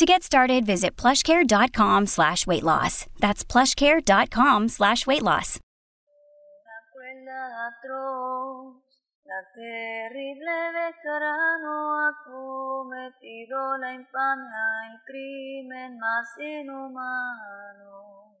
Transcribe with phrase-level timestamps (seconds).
[0.00, 3.04] To get started, visit plushcare.com slash weight loss.
[3.18, 5.58] That's plushcare.com slash weight loss.
[9.26, 18.38] La terrible veterano ha cometido la infamia, el crimen más inhumano.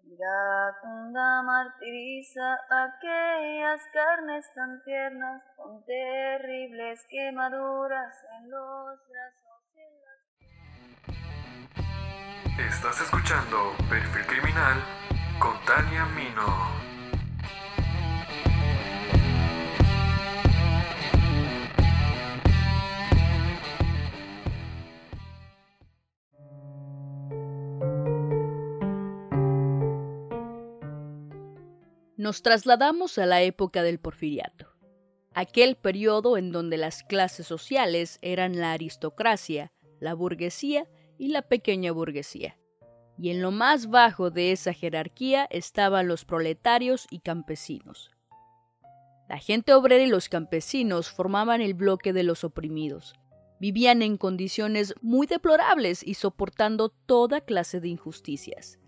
[1.44, 10.20] Martiriza aquellas carnes tan tiernas con terribles quemaduras en los brazos y en las...
[12.68, 14.76] Estás escuchando Perfil Criminal
[15.38, 16.80] con Tania Mino.
[32.16, 34.68] Nos trasladamos a la época del porfiriato,
[35.32, 40.86] aquel periodo en donde las clases sociales eran la aristocracia, la burguesía
[41.20, 42.56] y la pequeña burguesía,
[43.18, 48.10] y en lo más bajo de esa jerarquía estaban los proletarios y campesinos.
[49.28, 53.12] La gente obrera y los campesinos formaban el bloque de los oprimidos,
[53.60, 58.78] vivían en condiciones muy deplorables y soportando toda clase de injusticias.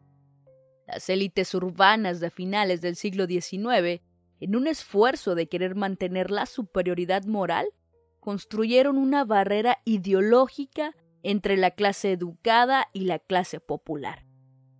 [0.86, 4.00] Las élites urbanas de finales del siglo XIX,
[4.40, 7.68] en un esfuerzo de querer mantener la superioridad moral,
[8.20, 14.24] construyeron una barrera ideológica entre la clase educada y la clase popular.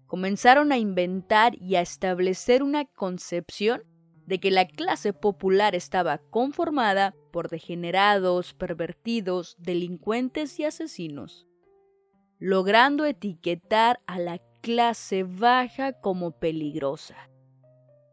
[0.07, 3.85] Comenzaron a inventar y a establecer una concepción
[4.27, 11.47] de que la clase popular estaba conformada por degenerados, pervertidos, delincuentes y asesinos,
[12.39, 17.31] logrando etiquetar a la clase baja como peligrosa.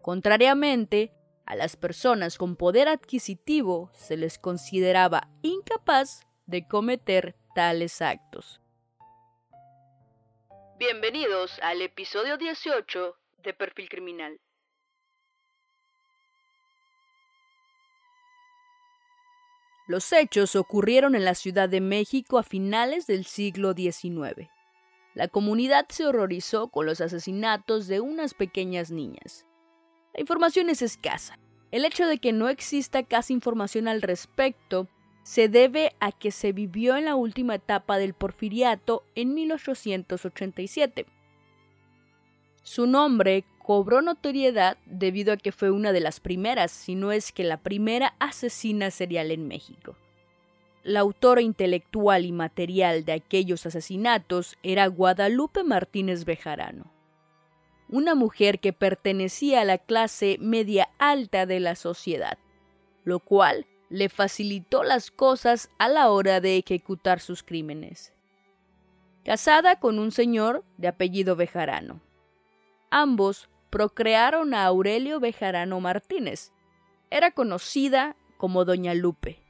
[0.01, 1.13] Contrariamente,
[1.45, 8.61] a las personas con poder adquisitivo se les consideraba incapaz de cometer tales actos.
[10.77, 14.39] Bienvenidos al episodio 18 de Perfil Criminal.
[19.88, 24.47] Los hechos ocurrieron en la Ciudad de México a finales del siglo XIX.
[25.15, 29.47] La comunidad se horrorizó con los asesinatos de unas pequeñas niñas.
[30.13, 31.39] La información es escasa.
[31.71, 34.88] El hecho de que no exista casi información al respecto
[35.29, 41.06] se debe a que se vivió en la última etapa del porfiriato en 1887.
[42.63, 47.31] Su nombre cobró notoriedad debido a que fue una de las primeras, si no es
[47.31, 49.95] que la primera asesina serial en México.
[50.81, 56.91] La autora intelectual y material de aquellos asesinatos era Guadalupe Martínez Bejarano,
[57.88, 62.39] una mujer que pertenecía a la clase media alta de la sociedad,
[63.03, 68.13] lo cual le facilitó las cosas a la hora de ejecutar sus crímenes.
[69.25, 72.01] Casada con un señor de apellido Bejarano.
[72.91, 76.51] Ambos procrearon a Aurelio Bejarano Martínez.
[77.09, 79.44] Era conocida como Doña Lupe.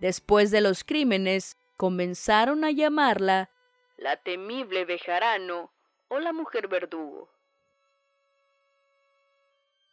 [0.00, 3.50] Después de los crímenes, comenzaron a llamarla
[3.96, 5.70] la temible Bejarano
[6.08, 7.28] o la mujer verdugo.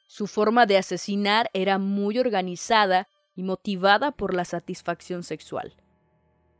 [0.07, 3.07] Su forma de asesinar era muy organizada
[3.39, 5.73] y motivada por la satisfacción sexual.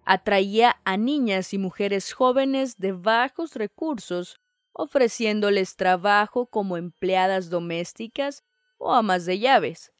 [0.05, 4.39] Atraía a niñas y mujeres jóvenes de bajos recursos,
[4.71, 8.45] ofreciéndoles trabajo como empleadas domésticas
[8.77, 9.91] o amas de llaves.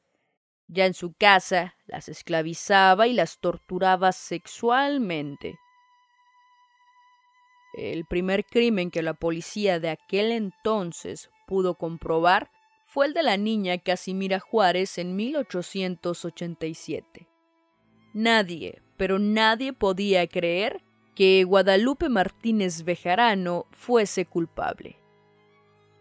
[0.70, 5.60] Ya en su casa las esclavizaba y las torturaba sexualmente.
[7.74, 12.50] El primer crimen que la policía de aquel entonces pudo comprobar
[12.92, 17.28] fue el de la niña Casimira Juárez en 1887.
[18.16, 20.82] Nadie, pero nadie podía creer
[21.14, 24.98] que Guadalupe Martínez Bejarano fuese culpable.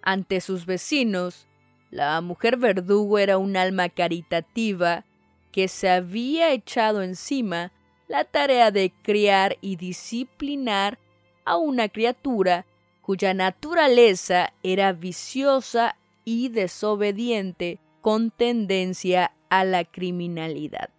[0.00, 1.46] Ante sus vecinos,
[1.90, 5.04] la mujer verdugo era un alma caritativa
[5.52, 7.70] que se había echado encima
[8.06, 10.98] la tarea de criar y disciplinar
[11.44, 12.64] a una criatura
[13.02, 15.94] cuya naturaleza era viciosa
[16.36, 20.90] y desobediente con tendencia a la criminalidad.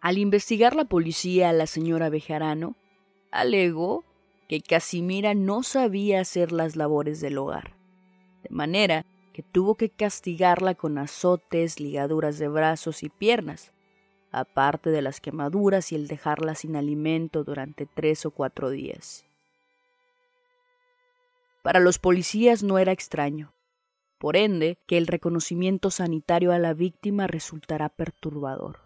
[0.00, 2.76] Al investigar la policía a la señora Bejarano,
[3.30, 4.04] alegó
[4.48, 7.78] que Casimira no sabía hacer las labores del hogar
[8.42, 13.72] de manera que tuvo que castigarla con azotes, ligaduras de brazos y piernas,
[14.32, 19.24] aparte de las quemaduras y el dejarla sin alimento durante tres o cuatro días.
[21.62, 23.52] Para los policías no era extraño,
[24.18, 28.80] por ende que el reconocimiento sanitario a la víctima resultará perturbador.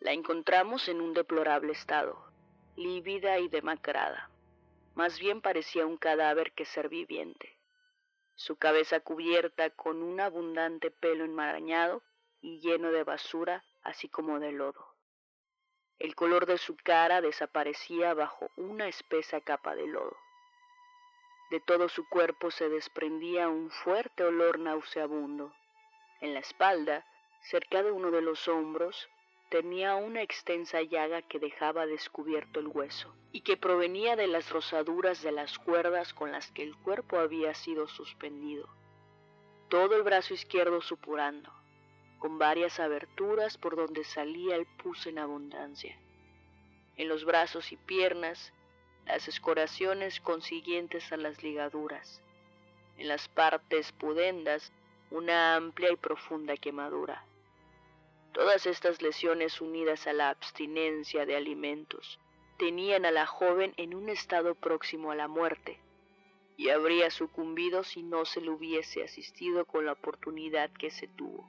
[0.00, 2.22] La encontramos en un deplorable estado,
[2.76, 4.30] lívida y demacrada.
[4.94, 7.56] Más bien parecía un cadáver que ser viviente.
[8.36, 12.02] Su cabeza cubierta con un abundante pelo enmarañado
[12.40, 14.94] y lleno de basura, así como de lodo.
[15.98, 20.16] El color de su cara desaparecía bajo una espesa capa de lodo.
[21.54, 25.52] De todo su cuerpo se desprendía un fuerte olor nauseabundo.
[26.20, 27.06] En la espalda,
[27.42, 29.08] cerca de uno de los hombros,
[29.50, 35.22] tenía una extensa llaga que dejaba descubierto el hueso y que provenía de las rosaduras
[35.22, 38.68] de las cuerdas con las que el cuerpo había sido suspendido.
[39.68, 41.52] Todo el brazo izquierdo supurando,
[42.18, 45.96] con varias aberturas por donde salía el pus en abundancia.
[46.96, 48.52] En los brazos y piernas,
[49.06, 52.22] las escoraciones consiguientes a las ligaduras.
[52.96, 54.72] En las partes pudendas,
[55.10, 57.24] una amplia y profunda quemadura.
[58.32, 62.18] Todas estas lesiones unidas a la abstinencia de alimentos
[62.58, 65.78] tenían a la joven en un estado próximo a la muerte
[66.56, 71.48] y habría sucumbido si no se le hubiese asistido con la oportunidad que se tuvo.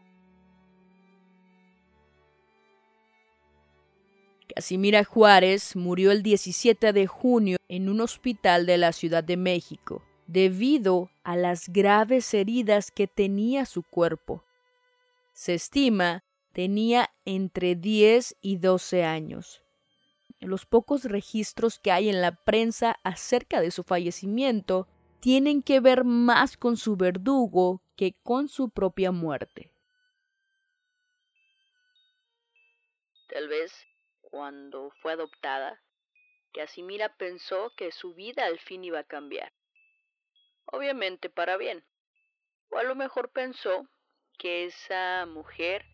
[4.53, 10.03] Casimira Juárez murió el 17 de junio en un hospital de la Ciudad de México
[10.27, 14.43] debido a las graves heridas que tenía su cuerpo.
[15.33, 19.61] Se estima tenía entre 10 y 12 años.
[20.39, 24.87] Los pocos registros que hay en la prensa acerca de su fallecimiento
[25.19, 29.71] tienen que ver más con su verdugo que con su propia muerte.
[33.27, 33.73] Tal vez
[34.35, 35.81] cuando fue adoptada,
[36.53, 39.53] Casimira pensó que su vida al fin iba a cambiar.
[40.65, 41.85] Obviamente para bien.
[42.69, 43.87] O a lo mejor pensó
[44.37, 45.85] que esa mujer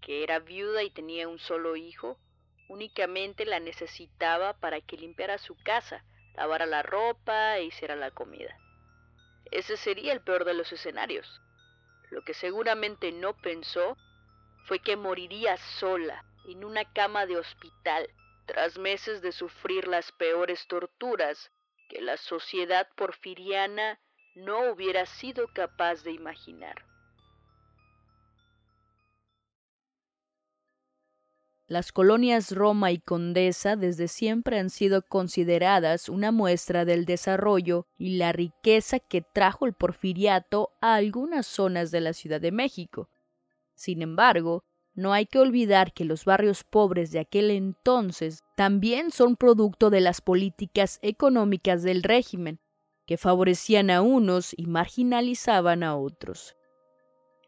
[0.00, 2.20] que era viuda y tenía un solo hijo,
[2.68, 6.04] únicamente la necesitaba para que limpiara su casa,
[6.36, 8.56] lavara la ropa e hiciera la comida.
[9.50, 11.40] Ese sería el peor de los escenarios.
[12.10, 13.96] Lo que seguramente no pensó
[14.66, 18.08] fue que moriría sola en una cama de hospital
[18.46, 21.50] tras meses de sufrir las peores torturas
[21.90, 24.00] que la sociedad porfiriana
[24.34, 26.88] no hubiera sido capaz de imaginar.
[31.66, 38.16] Las colonias Roma y Condesa desde siempre han sido consideradas una muestra del desarrollo y
[38.16, 43.10] la riqueza que trajo el porfiriato a algunas zonas de la Ciudad de México.
[43.74, 44.64] Sin embargo,
[44.98, 50.00] no hay que olvidar que los barrios pobres de aquel entonces también son producto de
[50.00, 52.58] las políticas económicas del régimen,
[53.06, 56.56] que favorecían a unos y marginalizaban a otros.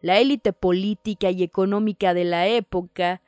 [0.00, 3.20] La élite política y económica de la época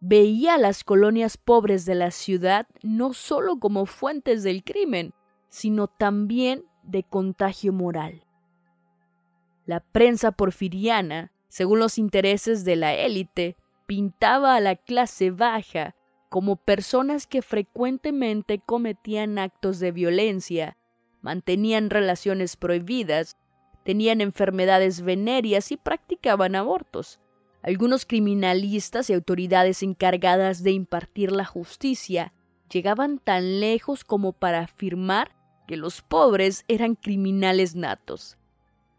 [0.00, 5.12] veía a las colonias pobres de la ciudad no solo como fuentes del crimen,
[5.50, 8.24] sino también de contagio moral.
[9.66, 15.94] La prensa porfiriana, según los intereses de la élite, pintaba a la clase baja
[16.30, 20.78] como personas que frecuentemente cometían actos de violencia,
[21.20, 23.36] mantenían relaciones prohibidas,
[23.84, 27.20] tenían enfermedades venéreas y practicaban abortos.
[27.62, 32.32] Algunos criminalistas y autoridades encargadas de impartir la justicia
[32.70, 35.36] llegaban tan lejos como para afirmar
[35.68, 38.38] que los pobres eran criminales natos.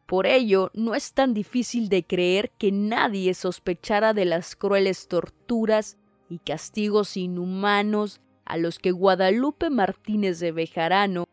[0.05, 5.97] Por ello, no es tan difícil de creer que nadie sospechara de las crueles torturas
[6.29, 11.25] y castigos inhumanos a los que Guadalupe Martínez de Bejarano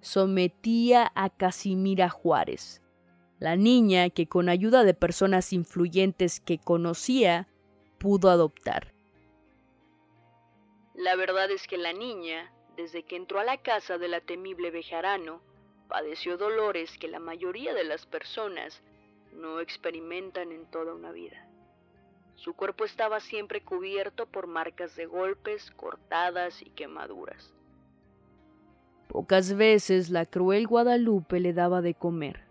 [0.00, 2.82] sometía a Casimira Juárez,
[3.38, 7.48] la niña que con ayuda de personas influyentes que conocía
[7.98, 8.92] pudo adoptar.
[10.94, 14.70] La verdad es que la niña, desde que entró a la casa de la temible
[14.70, 15.40] Bejarano,
[15.88, 18.82] padeció dolores que la mayoría de las personas
[19.32, 21.48] no experimentan en toda una vida.
[22.36, 27.52] Su cuerpo estaba siempre cubierto por marcas de golpes, cortadas y quemaduras.
[29.08, 32.42] Pocas veces la cruel Guadalupe le daba de comer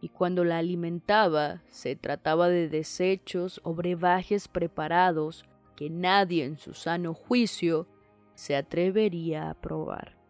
[0.00, 5.44] y cuando la alimentaba se trataba de desechos o brebajes preparados
[5.76, 7.86] que nadie en su sano juicio
[8.34, 10.21] se atrevería a probar.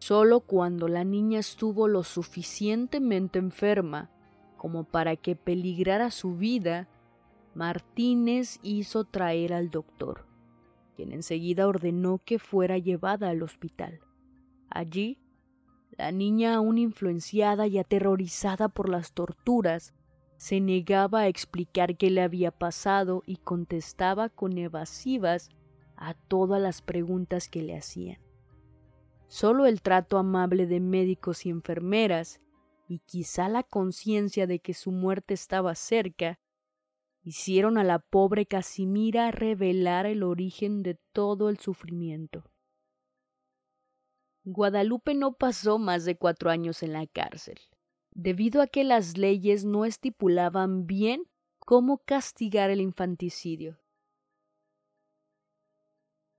[0.00, 4.10] Solo cuando la niña estuvo lo suficientemente enferma
[4.56, 6.88] como para que peligrara su vida,
[7.54, 10.26] Martínez hizo traer al doctor,
[10.96, 14.00] quien enseguida ordenó que fuera llevada al hospital.
[14.70, 15.18] Allí,
[15.98, 19.92] la niña, aún influenciada y aterrorizada por las torturas,
[20.38, 25.50] se negaba a explicar qué le había pasado y contestaba con evasivas
[25.96, 28.29] a todas las preguntas que le hacían.
[29.30, 32.40] Solo el trato amable de médicos y enfermeras,
[32.88, 36.40] y quizá la conciencia de que su muerte estaba cerca,
[37.22, 42.42] hicieron a la pobre Casimira revelar el origen de todo el sufrimiento.
[44.42, 47.60] Guadalupe no pasó más de cuatro años en la cárcel,
[48.10, 51.22] debido a que las leyes no estipulaban bien
[51.60, 53.78] cómo castigar el infanticidio.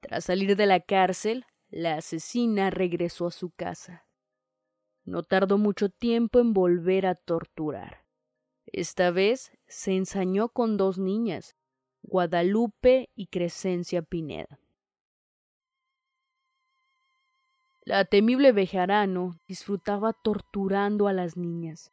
[0.01, 4.05] Tras salir de la cárcel, la asesina regresó a su casa.
[5.05, 8.05] No tardó mucho tiempo en volver a torturar.
[8.65, 11.55] Esta vez se ensañó con dos niñas,
[12.03, 14.59] Guadalupe y Crescencia Pineda.
[17.83, 21.91] La temible Bejarano disfrutaba torturando a las niñas.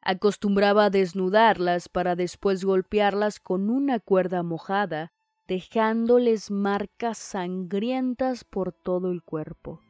[0.00, 5.13] Acostumbraba desnudarlas para después golpearlas con una cuerda mojada
[5.46, 9.80] dejándoles marcas sangrientas por todo el cuerpo.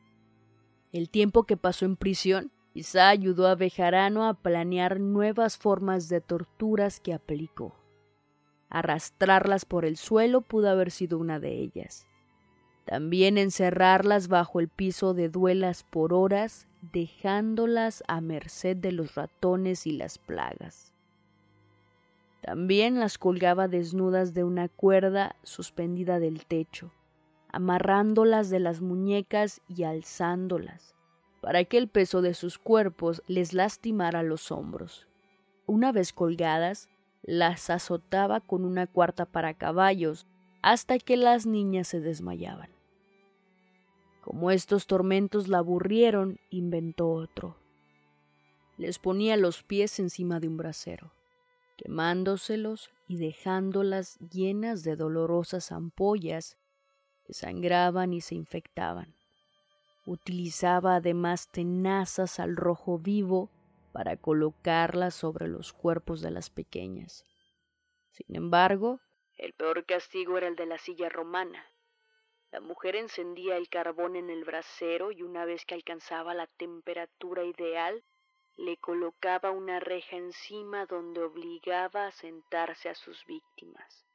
[0.92, 6.20] El tiempo que pasó en prisión quizá ayudó a Bejarano a planear nuevas formas de
[6.20, 7.76] torturas que aplicó.
[8.68, 12.06] Arrastrarlas por el suelo pudo haber sido una de ellas.
[12.84, 19.87] También encerrarlas bajo el piso de duelas por horas, dejándolas a merced de los ratones
[19.87, 20.93] y las plagas.
[22.44, 26.92] También las colgaba desnudas de una cuerda suspendida del techo,
[27.50, 30.94] amarrándolas de las muñecas y alzándolas,
[31.40, 35.08] para que el peso de sus cuerpos les lastimara los hombros.
[35.64, 36.90] Una vez colgadas,
[37.22, 40.26] las azotaba con una cuarta para caballos
[40.60, 42.68] hasta que las niñas se desmayaban.
[44.20, 47.56] Como estos tormentos la aburrieron, inventó otro.
[48.76, 51.10] Les ponía los pies encima de un brasero
[51.76, 56.57] quemándoselos y dejándolas llenas de dolorosas ampollas
[57.25, 59.14] que sangraban y se infectaban.
[60.07, 63.50] Utilizaba además tenazas al rojo vivo
[63.93, 67.25] para colocarlas sobre los cuerpos de las pequeñas.
[68.11, 69.00] Sin embargo,
[69.37, 71.64] el peor castigo era el de la silla romana.
[72.52, 77.45] La mujer encendía el carbón en el brasero y una vez que alcanzaba la temperatura
[77.45, 78.04] ideal,
[78.56, 84.06] le colocaba una reja encima donde obligaba a sentarse a sus víctimas.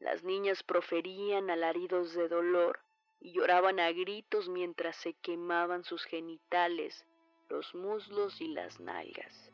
[0.00, 2.80] Las niñas proferían alaridos de dolor
[3.20, 7.06] y lloraban a gritos mientras se quemaban sus genitales,
[7.48, 9.50] los muslos y las nalgas.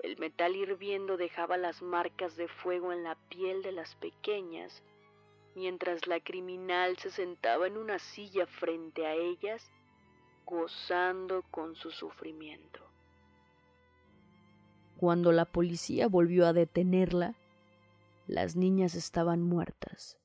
[0.00, 4.82] El metal hirviendo dejaba las marcas de fuego en la piel de las pequeñas,
[5.54, 9.72] mientras la criminal se sentaba en una silla frente a ellas
[10.46, 12.80] gozando con su sufrimiento.
[14.98, 17.34] Cuando la policía volvió a detenerla,
[18.26, 20.16] las niñas estaban muertas.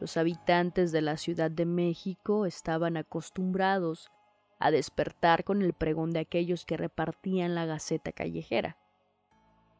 [0.00, 4.10] Los habitantes de la Ciudad de México estaban acostumbrados
[4.58, 8.76] a despertar con el pregón de aquellos que repartían la gaceta callejera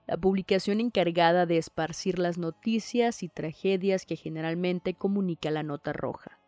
[0.06, 6.38] la publicación encargada de esparcir las noticias y tragedias que generalmente comunica la nota roja.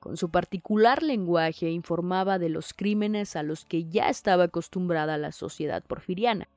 [0.00, 5.30] Con su particular lenguaje informaba de los crímenes a los que ya estaba acostumbrada la
[5.30, 6.48] sociedad porfiriana.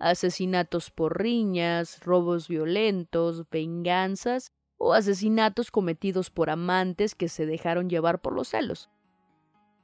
[0.00, 8.20] Asesinatos por riñas, robos violentos, venganzas o asesinatos cometidos por amantes que se dejaron llevar
[8.20, 8.90] por los celos.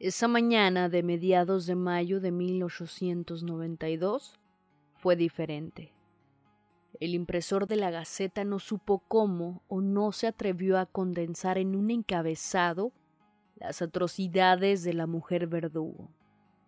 [0.00, 4.40] Esa mañana de mediados de mayo de 1892,
[4.99, 5.93] fue diferente.
[7.00, 11.76] El impresor de la Gaceta no supo cómo o no se atrevió a condensar en
[11.76, 12.93] un encabezado
[13.55, 16.11] las atrocidades de la mujer verdugo.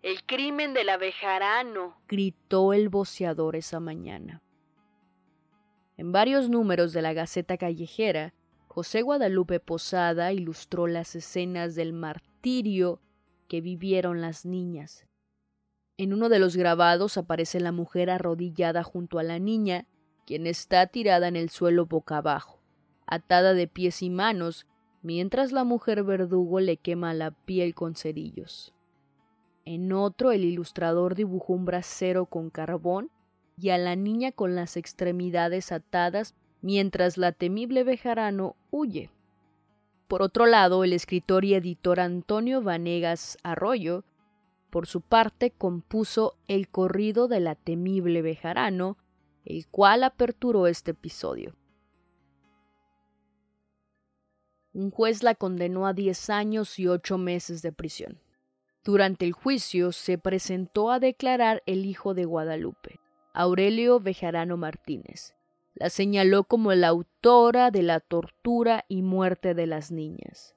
[0.03, 4.43] El crimen del abejarano, gritó el boceador esa mañana.
[5.97, 8.33] En varios números de la Gaceta Callejera,
[8.69, 13.01] José Guadalupe Posada ilustró las escenas del martirio
[13.49, 15.07] que vivieron las niñas,
[16.03, 19.85] en uno de los grabados aparece la mujer arrodillada junto a la niña,
[20.27, 22.59] quien está tirada en el suelo boca abajo,
[23.07, 24.67] atada de pies y manos,
[25.03, 28.73] mientras la mujer verdugo le quema la piel con cerillos.
[29.67, 33.11] En otro, el ilustrador dibujó un brasero con carbón
[33.59, 39.11] y a la niña con las extremidades atadas mientras la temible Bejarano huye.
[40.09, 44.03] Por otro lado, el escritor y editor Antonio Vanegas Arroyo,
[44.71, 48.97] por su parte, compuso El corrido de la temible Bejarano,
[49.45, 51.57] el cual aperturó este episodio.
[54.73, 58.21] Un juez la condenó a diez años y ocho meses de prisión.
[58.85, 63.01] Durante el juicio se presentó a declarar el hijo de Guadalupe,
[63.35, 65.35] Aurelio Bejarano Martínez.
[65.75, 70.55] La señaló como la autora de la tortura y muerte de las niñas.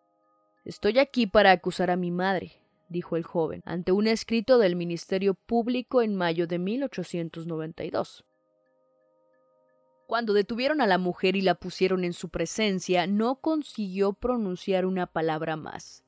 [0.63, 2.62] Estoy aquí para acusar a mi madre,
[2.94, 8.24] dijo el joven, ante un escrito del Ministerio Público en mayo de 1892.
[10.08, 15.08] Cuando detuvieron a la mujer y la pusieron en su presencia, no consiguió pronunciar una
[15.08, 16.06] palabra más.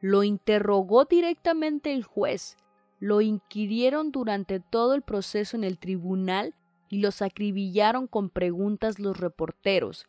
[0.00, 2.56] Lo interrogó directamente el juez,
[2.98, 6.54] lo inquirieron durante todo el proceso en el tribunal
[6.88, 10.06] y los acribillaron con preguntas los reporteros.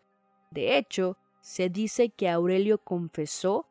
[0.51, 3.66] De hecho, se dice que Aurelio confesó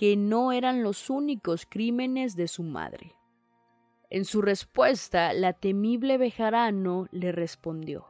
[0.00, 3.14] que no eran los únicos crímenes de su madre.
[4.08, 8.08] En su respuesta, la temible Bejarano le respondió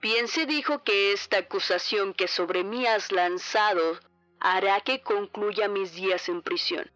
[0.00, 4.00] Bien se dijo que esta acusación que sobre mí has lanzado
[4.40, 6.90] hará que concluya mis días en prisión.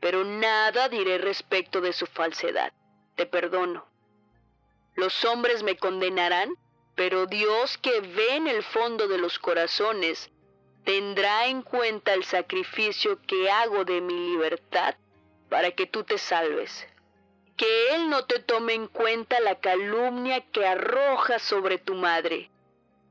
[0.00, 2.72] Pero nada diré respecto de su falsedad.
[3.14, 3.84] Te perdono.
[4.94, 6.54] Los hombres me condenarán,
[6.94, 10.30] pero Dios que ve en el fondo de los corazones
[10.84, 14.94] tendrá en cuenta el sacrificio que hago de mi libertad
[15.48, 16.86] para que tú te salves
[17.60, 22.50] que Él no te tome en cuenta la calumnia que arroja sobre tu madre.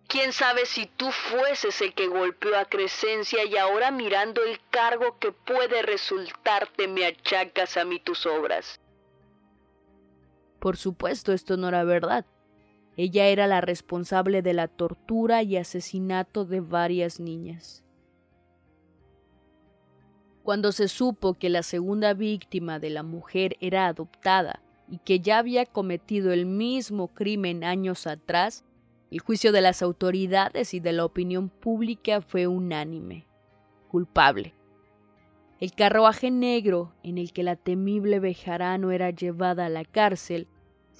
[0.08, 5.20] ¿Quién sabe si tú fueses el que golpeó a Crescencia y ahora mirando el cargo
[5.20, 8.82] que puede resultarte me achacas a mí tus obras?
[10.60, 12.26] Por supuesto, esto no era verdad.
[13.01, 17.82] Ella era la responsable de la tortura y asesinato de varias niñas.
[20.43, 25.38] Cuando se supo que la segunda víctima de la mujer era adoptada y que ya
[25.38, 28.65] había cometido el mismo crimen años atrás,
[29.12, 33.26] el juicio de las autoridades y de la opinión pública fue unánime.
[33.88, 34.54] Culpable.
[35.62, 40.50] El carruaje negro en el que la temible Bejarano era llevada a la cárcel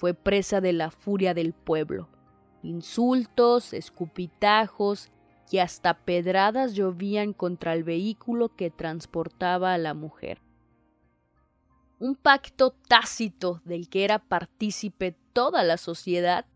[0.00, 2.08] fue presa de la furia del pueblo.
[2.62, 5.10] Insultos, escupitajos
[5.50, 10.40] y hasta pedradas llovían contra el vehículo que transportaba a la mujer.
[11.98, 16.46] Un pacto tácito del que era partícipe toda la sociedad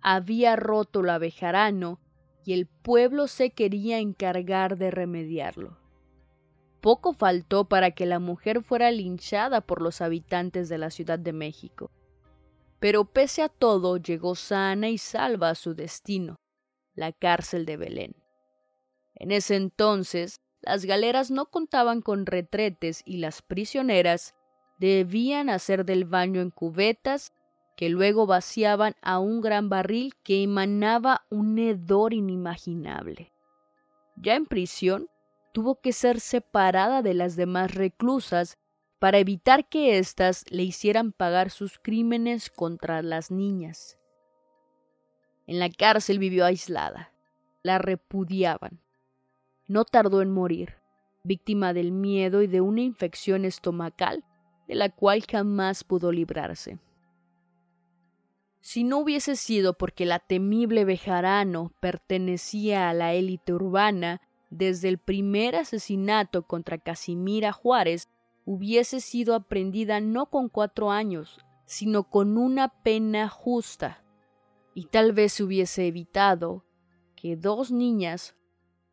[0.00, 1.98] había roto la Bejarano
[2.44, 5.76] y el pueblo se quería encargar de remediarlo.
[6.80, 11.32] Poco faltó para que la mujer fuera linchada por los habitantes de la Ciudad de
[11.32, 11.90] México.
[12.82, 16.40] Pero pese a todo llegó sana y salva a su destino,
[16.94, 18.16] la cárcel de Belén.
[19.14, 24.34] En ese entonces, las galeras no contaban con retretes y las prisioneras
[24.80, 27.32] debían hacer del baño en cubetas
[27.76, 33.32] que luego vaciaban a un gran barril que emanaba un hedor inimaginable.
[34.16, 35.06] Ya en prisión,
[35.52, 38.58] tuvo que ser separada de las demás reclusas
[39.02, 43.98] para evitar que éstas le hicieran pagar sus crímenes contra las niñas.
[45.48, 47.12] En la cárcel vivió aislada.
[47.64, 48.80] La repudiaban
[49.66, 50.76] no tardó en morir,
[51.24, 54.22] víctima del miedo y de una infección estomacal
[54.68, 56.78] de la cual jamás pudo librarse.
[58.60, 64.98] Si no hubiese sido porque la temible Bejarano pertenecía a la élite urbana, desde el
[64.98, 68.08] primer asesinato contra Casimira Juárez
[68.44, 74.02] hubiese sido aprendida no con cuatro años, sino con una pena justa,
[74.74, 76.64] y tal vez se hubiese evitado
[77.14, 78.36] que dos niñas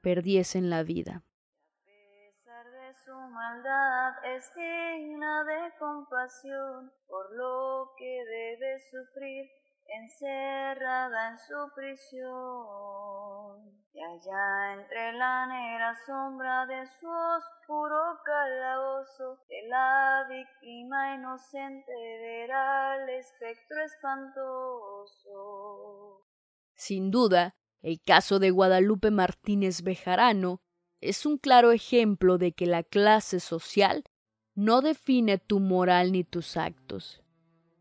[0.01, 1.23] perdiesen la vida.
[1.23, 9.49] A pesar de su maldad es digna de compasión por lo que debe sufrir
[9.87, 12.29] encerrada en su prisión.
[14.19, 23.09] Allá entre la negra sombra de su oscuro calabozo, de la víctima inocente verá el
[23.11, 25.31] espectro espantoso.
[26.75, 30.59] Sin duda, el caso de Guadalupe Martínez Bejarano
[30.99, 34.03] es un claro ejemplo de que la clase social
[34.53, 37.23] no define tu moral ni tus actos.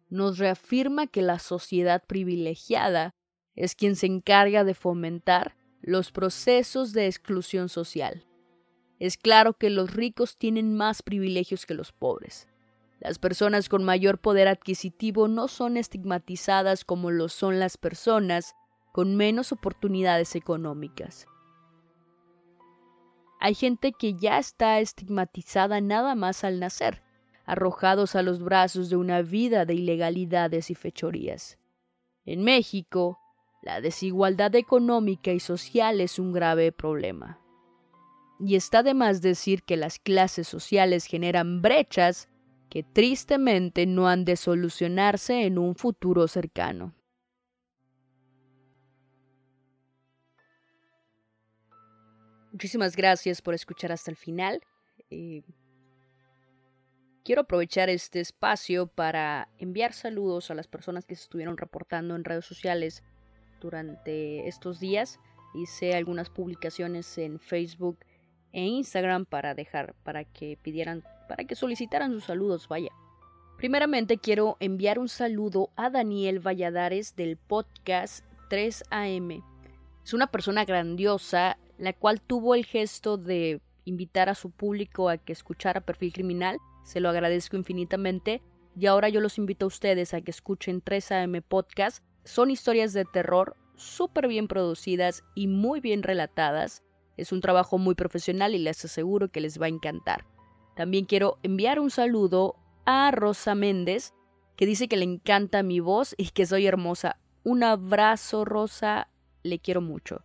[0.08, 3.16] Nos reafirma que la sociedad privilegiada
[3.56, 8.24] es quien se encarga de fomentar los procesos de exclusión social.
[8.98, 12.48] Es claro que los ricos tienen más privilegios que los pobres,
[13.00, 18.56] Las personas con mayor poder adquisitivo no son estigmatizadas como lo son las personas
[18.92, 21.28] con menos oportunidades económicas.
[23.40, 27.04] Hay gente que ya está estigmatizada nada más al nacer,
[27.46, 31.56] arrojados a los brazos de una vida de ilegalidades y fechorías.
[32.24, 33.20] En México,
[33.62, 37.40] la desigualdad económica y social es un grave problema.
[38.40, 42.28] Y está de más decir que las clases sociales generan brechas
[42.70, 46.94] que tristemente no han de solucionarse en un futuro cercano.
[52.52, 54.60] Muchísimas gracias por escuchar hasta el final.
[55.10, 55.42] Eh,
[57.24, 62.24] quiero aprovechar este espacio para enviar saludos a las personas que se estuvieron reportando en
[62.24, 63.02] redes sociales
[63.60, 65.20] durante estos días.
[65.54, 67.98] Hice algunas publicaciones en Facebook
[68.52, 72.90] e Instagram para dejar, para que pidieran, para que solicitaran sus saludos, vaya.
[73.56, 79.42] Primeramente quiero enviar un saludo a Daniel Valladares del podcast 3AM.
[80.04, 85.18] Es una persona grandiosa, la cual tuvo el gesto de invitar a su público a
[85.18, 86.58] que escuchara Perfil Criminal.
[86.84, 88.42] Se lo agradezco infinitamente.
[88.76, 92.04] Y ahora yo los invito a ustedes a que escuchen 3AM Podcast.
[92.28, 96.82] Son historias de terror súper bien producidas y muy bien relatadas.
[97.16, 100.26] Es un trabajo muy profesional y les aseguro que les va a encantar.
[100.76, 104.12] También quiero enviar un saludo a Rosa Méndez,
[104.56, 107.18] que dice que le encanta mi voz y que soy hermosa.
[107.44, 109.08] Un abrazo, Rosa,
[109.42, 110.22] le quiero mucho.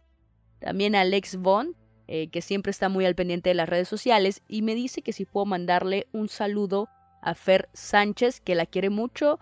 [0.60, 1.74] También a Alex Bond,
[2.08, 5.14] eh, que siempre está muy al pendiente de las redes sociales, y me dice que
[5.14, 6.90] si puedo mandarle un saludo
[7.22, 9.40] a Fer Sánchez, que la quiere mucho,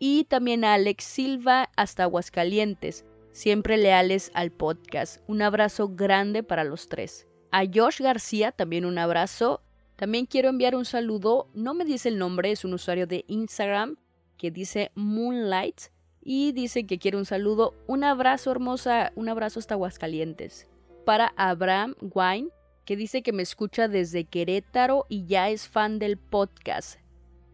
[0.00, 5.22] y también a Alex Silva hasta Aguascalientes siempre leales al podcast.
[5.28, 7.28] Un abrazo grande para los tres.
[7.52, 9.62] A Josh García también un abrazo.
[9.96, 13.96] También quiero enviar un saludo, no me dice el nombre, es un usuario de Instagram
[14.38, 15.78] que dice Moonlight
[16.22, 17.74] y dice que quiere un saludo.
[17.86, 20.66] Un abrazo hermosa, un abrazo hasta Aguascalientes.
[21.04, 22.48] Para Abraham Wine,
[22.86, 26.98] que dice que me escucha desde Querétaro y ya es fan del podcast.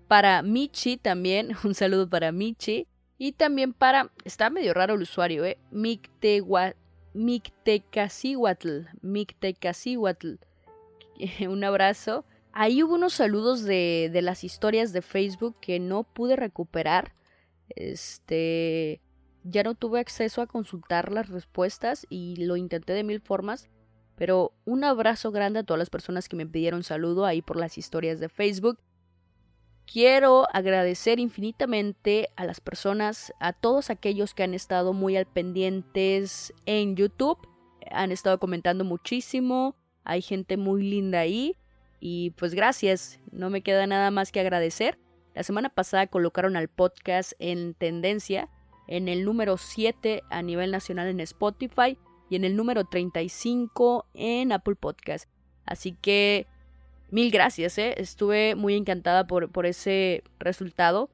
[0.08, 2.88] Para Michi también, un saludo para Michi.
[3.18, 5.56] Y también para, está medio raro el usuario, ¿eh?
[5.70, 6.76] Mictecasihuatl,
[9.00, 10.34] Mictecasihuatl.
[11.48, 12.26] Un abrazo.
[12.52, 17.14] Ahí hubo unos saludos de, de las historias de Facebook que no pude recuperar.
[17.70, 19.00] Este,
[19.44, 23.70] ya no tuve acceso a consultar las respuestas y lo intenté de mil formas.
[24.16, 27.78] Pero un abrazo grande a todas las personas que me pidieron saludo ahí por las
[27.78, 28.78] historias de Facebook.
[29.90, 36.52] Quiero agradecer infinitamente a las personas, a todos aquellos que han estado muy al pendientes
[36.66, 37.38] en YouTube.
[37.92, 39.76] Han estado comentando muchísimo.
[40.04, 41.56] Hay gente muy linda ahí.
[42.00, 43.20] Y pues gracias.
[43.30, 44.98] No me queda nada más que agradecer.
[45.34, 48.48] La semana pasada colocaron al podcast en tendencia
[48.88, 54.52] en el número 7 a nivel nacional en Spotify y en el número 35 en
[54.52, 55.28] Apple Podcast.
[55.64, 56.46] Así que
[57.10, 57.94] Mil gracias, ¿eh?
[57.98, 61.10] Estuve muy encantada por, ese resultado.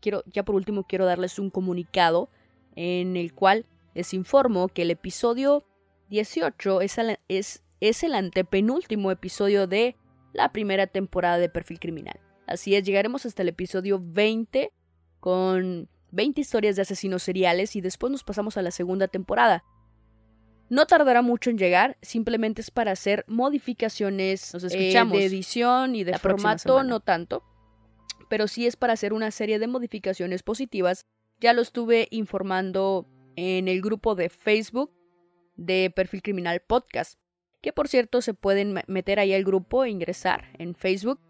[0.00, 2.30] Quiero, ya por último, quiero darles un comunicado
[2.76, 5.64] en el cual les informo que el episodio
[6.10, 6.96] 18 es,
[7.28, 9.96] es, es el antepenúltimo episodio de
[10.32, 12.20] la primera temporada de Perfil Criminal.
[12.46, 14.72] Así es, llegaremos hasta el episodio 20
[15.18, 19.64] con 20 historias de asesinos seriales y después nos pasamos a la segunda temporada.
[20.70, 25.16] No tardará mucho en llegar, simplemente es para hacer modificaciones Nos escuchamos.
[25.16, 27.42] eh, de edición y de la formato, no tanto,
[28.28, 31.06] pero sí es para hacer una serie de modificaciones positivas.
[31.40, 34.92] Ya lo estuve informando en el grupo de Facebook
[35.56, 37.18] de Perfil Criminal Podcast,
[37.62, 41.20] que por cierto se pueden me- meter ahí al grupo e ingresar en Facebook.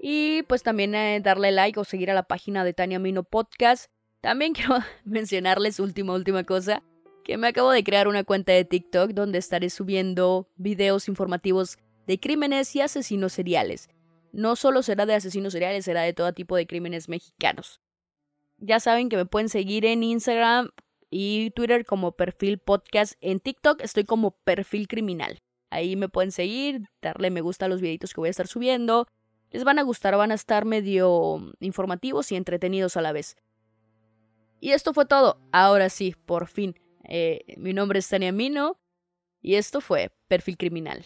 [0.00, 3.90] Y pues también eh, darle like o seguir a la página de Tania Mino Podcast.
[4.20, 6.82] También quiero mencionarles última, última cosa
[7.28, 12.18] que me acabo de crear una cuenta de TikTok donde estaré subiendo videos informativos de
[12.18, 13.90] crímenes y asesinos seriales.
[14.32, 17.82] No solo será de asesinos seriales, será de todo tipo de crímenes mexicanos.
[18.56, 20.70] Ya saben que me pueden seguir en Instagram
[21.10, 23.12] y Twitter como perfil podcast.
[23.20, 25.42] En TikTok estoy como perfil criminal.
[25.68, 29.06] Ahí me pueden seguir, darle me gusta a los videitos que voy a estar subiendo.
[29.50, 33.36] Les van a gustar, van a estar medio informativos y entretenidos a la vez.
[34.60, 35.38] Y esto fue todo.
[35.52, 36.74] Ahora sí, por fin.
[37.08, 38.78] Eh, mi nombre es Tania Mino
[39.40, 41.04] y esto fue Perfil Criminal.